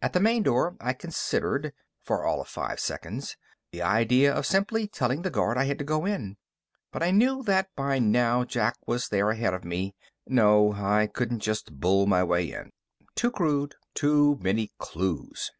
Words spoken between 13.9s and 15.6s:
Too many clues.